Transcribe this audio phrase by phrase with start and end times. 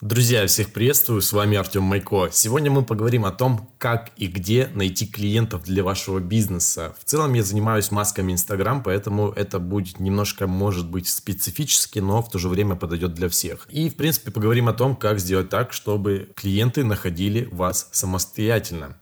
[0.00, 2.28] Друзья, всех приветствую, с вами Артем Майко.
[2.32, 6.96] Сегодня мы поговорим о том, как и где найти клиентов для вашего бизнеса.
[6.98, 12.28] В целом я занимаюсь масками Instagram, поэтому это будет немножко, может быть, специфически, но в
[12.28, 13.68] то же время подойдет для всех.
[13.70, 18.98] И, в принципе, поговорим о том, как сделать так, чтобы клиенты находили вас самостоятельно.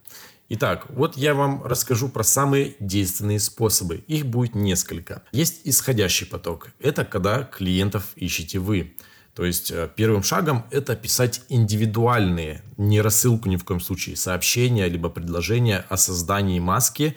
[0.50, 4.04] Итак, вот я вам расскажу про самые действенные способы.
[4.08, 5.22] Их будет несколько.
[5.32, 6.68] Есть исходящий поток.
[6.78, 8.92] Это когда клиентов ищете вы.
[9.34, 14.88] То есть э, первым шагом это писать индивидуальные, не рассылку ни в коем случае, сообщения
[14.88, 17.16] либо предложения о создании маски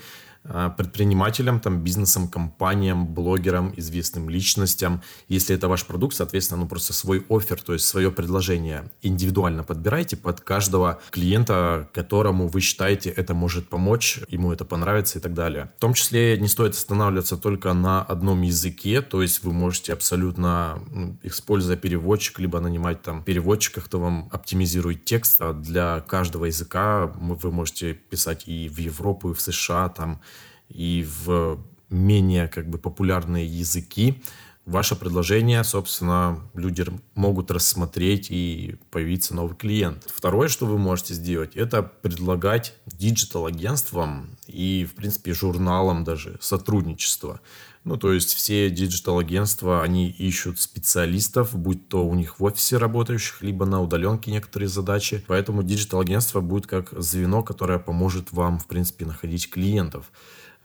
[0.77, 5.02] предпринимателям, там, бизнесам, компаниям, блогерам, известным личностям.
[5.27, 10.18] Если это ваш продукт, соответственно, ну просто свой офер, то есть свое предложение индивидуально подбирайте
[10.18, 15.71] под каждого клиента, которому вы считаете это может помочь, ему это понравится и так далее.
[15.77, 20.80] В том числе не стоит останавливаться только на одном языке, то есть вы можете абсолютно,
[21.23, 25.41] используя переводчик, либо нанимать там переводчика, кто вам оптимизирует текст.
[25.41, 30.21] А для каждого языка вы можете писать и в Европу, и в США, там,
[30.70, 34.21] и в менее как бы популярные языки,
[34.66, 40.04] ваше предложение, собственно, люди могут рассмотреть и появиться новый клиент.
[40.13, 47.40] Второе, что вы можете сделать, это предлагать digital-агентствам и, в принципе, журналам даже сотрудничество.
[47.84, 53.43] Ну, то есть все digital-агентства, они ищут специалистов, будь то у них в офисе работающих,
[53.43, 55.24] либо на удаленке некоторые задачи.
[55.27, 60.12] Поэтому digital-агентство будет как звено, которое поможет вам, в принципе, находить клиентов.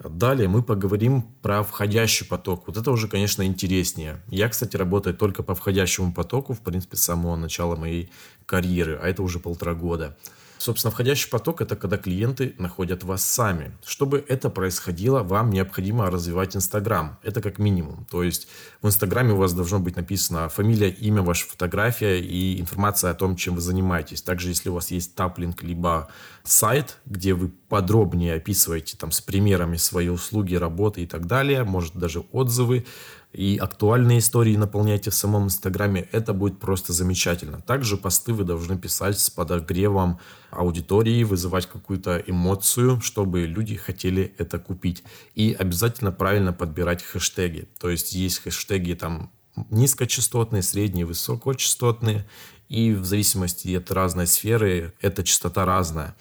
[0.09, 2.67] Далее мы поговорим про входящий поток.
[2.67, 4.23] Вот это уже, конечно, интереснее.
[4.29, 8.11] Я, кстати, работаю только по входящему потоку, в принципе, с самого начала моей
[8.47, 10.17] карьеры, а это уже полтора года.
[10.61, 13.73] Собственно, входящий поток– это когда клиенты находят вас сами.
[13.83, 17.19] Чтобы это происходило, вам необходимо развивать Инстаграм.
[17.23, 18.05] Это как минимум.
[18.11, 18.47] То есть
[18.83, 23.37] в Инстаграме у вас должно быть написано фамилия, имя, ваша фотография и информация о том,
[23.37, 24.21] чем вы занимаетесь.
[24.21, 26.11] Также, если у вас есть таплинг, либо
[26.45, 31.95] сайт, где вы подробнее описываете там с примерами свои услуги, работы и так далее, может
[31.95, 32.85] даже отзывы,
[33.33, 37.61] и актуальные истории наполняйте в самом Инстаграме, это будет просто замечательно.
[37.61, 40.19] Также посты вы должны писать с подогревом
[40.51, 45.05] аудитории, вызывать какую-то эмоцию, чтобы люди хотели это купить.
[45.37, 47.69] И обязательно правильно подбирать хэштеги.
[47.79, 49.31] То есть есть хэштеги там
[49.71, 52.27] низкочастотные, средние, высокочастотные.
[52.69, 56.17] И в зависимости от разной сферы эта частота разная.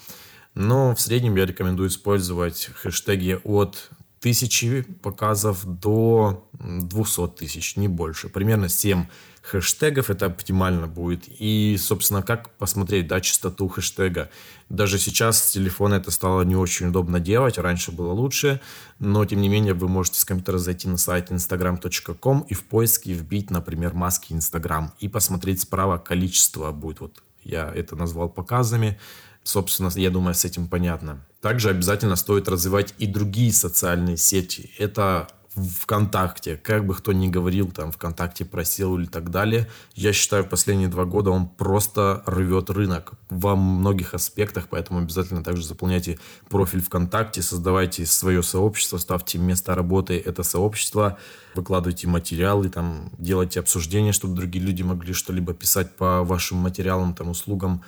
[0.53, 3.89] Но в среднем я рекомендую использовать хэштеги от
[4.19, 8.29] тысячи показов до 200 тысяч, не больше.
[8.29, 9.05] Примерно 7
[9.41, 11.23] хэштегов это оптимально будет.
[11.27, 14.29] И, собственно, как посмотреть, да, частоту хэштега.
[14.69, 18.61] Даже сейчас с телефона это стало не очень удобно делать, раньше было лучше,
[18.99, 23.13] но, тем не менее, вы можете с компьютера зайти на сайт instagram.com и в поиске
[23.13, 26.99] вбить, например, маски Instagram и посмотреть справа количество будет.
[26.99, 28.99] Вот я это назвал показами.
[29.43, 31.25] Собственно, я думаю, с этим понятно.
[31.41, 34.71] Также обязательно стоит развивать и другие социальные сети.
[34.77, 40.45] Это ВКонтакте, как бы кто ни говорил, там, ВКонтакте просил или так далее, я считаю,
[40.45, 46.81] последние два года он просто рвет рынок во многих аспектах, поэтому обязательно также заполняйте профиль
[46.81, 51.17] ВКонтакте, создавайте свое сообщество, ставьте место работы это сообщество,
[51.55, 57.29] выкладывайте материалы, там, делайте обсуждения, чтобы другие люди могли что-либо писать по вашим материалам, там,
[57.29, 57.83] услугам,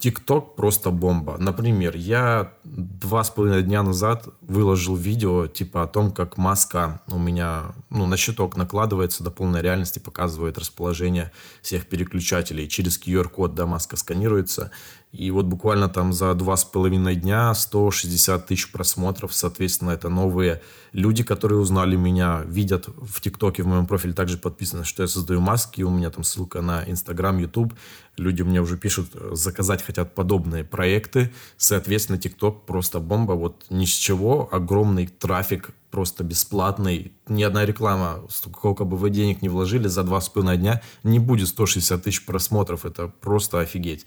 [0.00, 1.36] ТикТок просто бомба.
[1.38, 7.18] Например, я два с половиной дня назад выложил видео типа о том, как маска у
[7.18, 12.68] меня ну, на щиток накладывается до полной реальности, показывает расположение всех переключателей.
[12.68, 14.70] Через QR-код да, маска сканируется.
[15.10, 19.32] И вот буквально там за два с половиной дня 160 тысяч просмотров.
[19.34, 20.60] Соответственно, это новые
[20.92, 25.40] люди, которые узнали меня, видят в ТикТоке, в моем профиле также подписано, что я создаю
[25.40, 25.80] маски.
[25.80, 27.72] У меня там ссылка на Инстаграм, Ютуб.
[28.18, 31.32] Люди мне уже пишут, заказать хотят подобные проекты.
[31.56, 33.32] Соответственно, ТикТок просто бомба.
[33.32, 34.46] Вот ни с чего.
[34.52, 37.12] Огромный трафик просто бесплатный.
[37.26, 41.18] Ни одна реклама, сколько бы вы денег не вложили, за два с половиной дня не
[41.18, 42.84] будет 160 тысяч просмотров.
[42.84, 44.04] Это просто офигеть.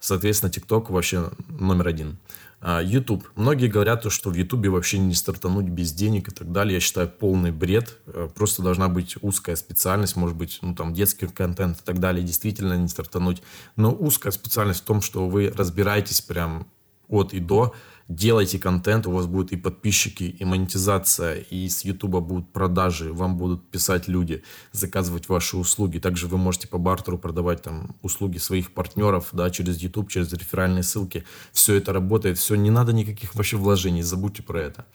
[0.00, 2.18] Соответственно, TikTok вообще номер один.
[2.60, 3.24] А, YouTube.
[3.36, 6.74] Многие говорят, что в YouTube вообще не стартануть без денег и так далее.
[6.74, 7.96] Я считаю, полный бред.
[8.06, 12.24] Э, просто должна быть узкая специальность, может быть, ну там детский контент и так далее.
[12.24, 13.40] Действительно не стартануть.
[13.76, 16.66] Но узкая специальность в том, что вы разбираетесь прям
[17.10, 17.74] от и до,
[18.10, 23.38] делайте контент, у вас будут и подписчики, и монетизация, и с Ютуба будут продажи, вам
[23.38, 24.42] будут писать люди,
[24.72, 25.98] заказывать ваши услуги.
[25.98, 30.82] Также вы можете по бартеру продавать там услуги своих партнеров, да, через YouTube, через реферальные
[30.82, 31.24] ссылки.
[31.52, 34.86] Все это работает, все, не надо никаких вообще вложений, забудьте про это.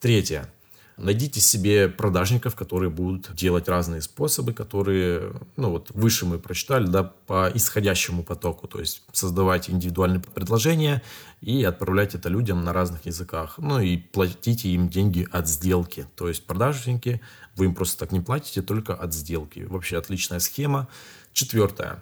[0.00, 0.50] Третье.
[0.96, 7.02] Найдите себе продажников, которые будут делать разные способы, которые, ну вот выше мы прочитали, да,
[7.26, 11.02] по исходящему потоку, то есть создавайте индивидуальные предложения
[11.40, 13.54] и отправлять это людям на разных языках.
[13.58, 17.20] Ну и платите им деньги от сделки, то есть продажники,
[17.56, 19.66] вы им просто так не платите, только от сделки.
[19.68, 20.88] Вообще отличная схема.
[21.32, 21.98] Четвертое.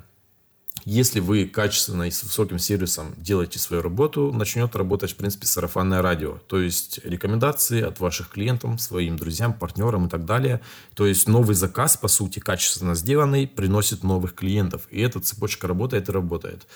[0.84, 6.02] Если вы качественно и с высоким сервисом делаете свою работу, начнет работать, в принципе, сарафанное
[6.02, 6.38] радио.
[6.48, 10.60] То есть рекомендации от ваших клиентов, своим друзьям, партнерам и так далее.
[10.94, 14.88] То есть новый заказ, по сути, качественно сделанный, приносит новых клиентов.
[14.90, 16.66] И эта цепочка работает и работает.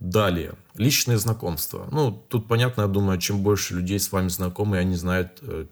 [0.00, 1.88] Далее, личные знакомства.
[1.90, 5.64] Ну, тут понятно, я думаю, чем больше людей с вами знакомы, они знают, э,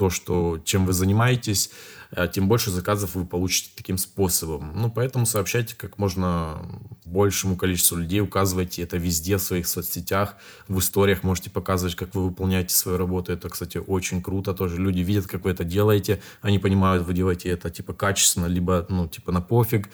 [0.00, 1.70] то, что, чем вы занимаетесь,
[2.12, 4.72] э, тем больше заказов вы получите таким способом.
[4.74, 6.56] Ну, поэтому сообщайте как можно
[7.04, 10.36] большему количеству людей, указывайте это везде в своих соцсетях,
[10.68, 13.30] в историях можете показывать, как вы выполняете свою работу.
[13.30, 14.78] Это, кстати, очень круто тоже.
[14.78, 19.06] Люди видят, как вы это делаете, они понимают, вы делаете это типа качественно, либо, ну,
[19.06, 19.90] типа на пофиг.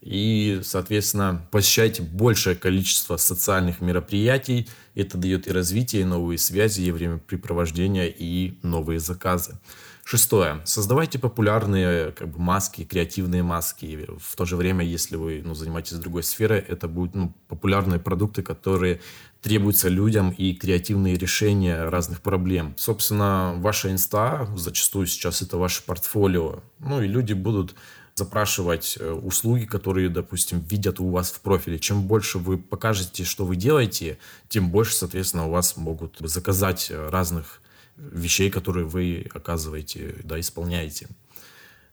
[0.00, 4.68] И, соответственно, посещайте большее количество социальных мероприятий.
[4.94, 9.58] Это дает и развитие, и новые связи, и времяпрепровождения, и новые заказы.
[10.04, 10.62] Шестое.
[10.64, 14.06] Создавайте популярные как бы, маски, креативные маски.
[14.18, 18.42] В то же время, если вы ну, занимаетесь другой сферой, это будут ну, популярные продукты,
[18.42, 19.02] которые
[19.42, 22.74] требуются людям и креативные решения разных проблем.
[22.78, 27.74] Собственно, ваша инста, зачастую сейчас это ваше портфолио, ну и люди будут
[28.18, 31.78] запрашивать э, услуги, которые, допустим, видят у вас в профиле.
[31.78, 34.18] Чем больше вы покажете, что вы делаете,
[34.48, 37.60] тем больше, соответственно, у вас могут заказать э, разных
[37.96, 41.08] вещей, которые вы оказываете, да, исполняете.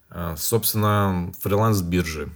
[0.09, 2.29] А, собственно, фриланс-биржи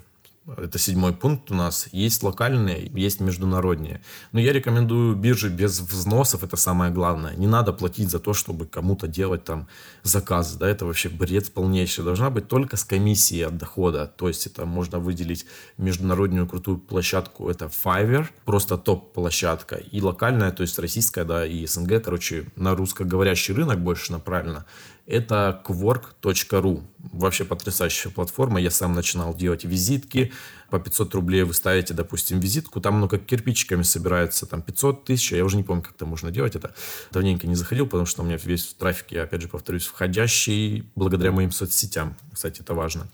[0.57, 1.87] это седьмой пункт у нас.
[1.91, 4.01] Есть локальные, есть международные.
[4.31, 7.35] Но я рекомендую биржи без взносов, это самое главное.
[7.35, 9.67] Не надо платить за то, чтобы кому-то делать там
[10.03, 10.57] заказы.
[10.57, 12.03] Да, это вообще бред полнейший.
[12.03, 14.07] Должна быть только с комиссией от дохода.
[14.07, 15.45] То есть это можно выделить
[15.77, 17.49] международную крутую площадку.
[17.49, 19.75] Это Fiverr, просто топ-площадка.
[19.75, 24.65] И локальная, то есть российская, да, и СНГ, короче, на русскоговорящий рынок больше направлена
[25.09, 26.83] это quark.ru.
[26.99, 28.61] Вообще потрясающая платформа.
[28.61, 30.31] Я сам начинал делать визитки.
[30.69, 32.79] По 500 рублей вы ставите, допустим, визитку.
[32.79, 35.31] Там, ну, как кирпичиками собирается, там 500 тысяч.
[35.31, 36.55] Я уже не помню, как это можно делать.
[36.55, 36.75] Это
[37.11, 41.31] давненько не заходил, потому что у меня весь трафик, я опять же повторюсь, входящий благодаря
[41.31, 42.15] моим соцсетям.
[42.31, 43.09] Кстати, это важно.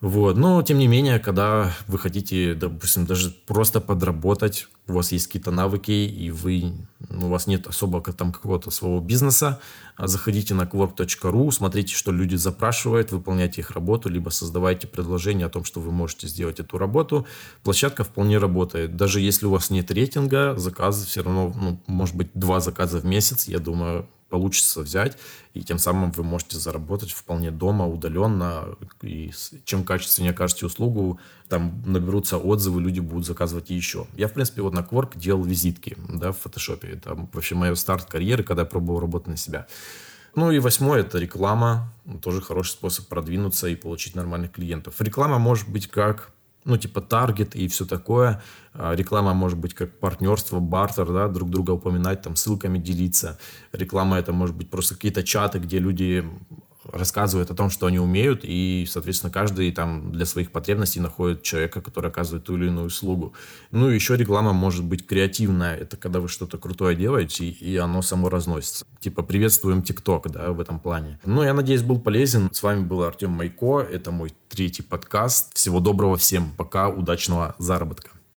[0.00, 0.36] Вот.
[0.36, 5.50] Но, тем не менее, когда вы хотите, допустим, даже просто подработать, у вас есть какие-то
[5.50, 6.74] навыки, и вы,
[7.08, 9.60] ну, у вас нет особо там какого-то своего бизнеса,
[9.96, 15.50] а заходите на quark.ru, смотрите, что люди запрашивают, выполняйте их работу, либо создавайте предложение о
[15.50, 17.26] том, что вы можете сделать эту работу.
[17.62, 18.96] Площадка вполне работает.
[18.96, 23.06] Даже если у вас нет рейтинга, заказы все равно, ну, может быть, два заказа в
[23.06, 25.16] месяц, я думаю, получится взять,
[25.52, 29.30] и тем самым вы можете заработать вполне дома, удаленно, и
[29.64, 34.08] чем качественнее окажете услугу, там наберутся отзывы, люди будут заказывать еще.
[34.16, 36.88] Я, в принципе, вот на Quark делал визитки, да, в фотошопе.
[36.88, 39.68] Это вообще мой старт карьеры, когда я пробовал работать на себя.
[40.34, 41.94] Ну и восьмое– это реклама.
[42.20, 45.00] Тоже хороший способ продвинуться и получить нормальных клиентов.
[45.00, 46.32] Реклама может быть как
[46.64, 48.42] ну, типа таргет и все такое.
[48.72, 53.38] А, реклама может быть как партнерство, бартер, да, друг друга упоминать, там, ссылками делиться.
[53.72, 56.24] Реклама это может быть просто какие-то чаты, где люди
[56.92, 61.80] рассказывают о том, что они умеют, и, соответственно, каждый там для своих потребностей находит человека,
[61.80, 63.34] который оказывает ту или иную услугу.
[63.70, 65.76] Ну, и еще реклама может быть креативная.
[65.76, 68.84] Это когда вы что-то крутое делаете, и оно само разносится.
[69.00, 71.18] Типа, приветствуем ТикТок, да, в этом плане.
[71.24, 72.48] Ну, я надеюсь, был полезен.
[72.52, 73.80] С вами был Артем Майко.
[73.80, 75.54] Это мой третий подкаст.
[75.54, 76.52] Всего доброго всем.
[76.56, 76.88] Пока.
[76.88, 78.10] Удачного заработка.